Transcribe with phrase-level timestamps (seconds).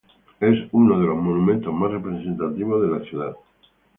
[0.39, 3.35] Es uno de los monumentos más representativos de la ciudad.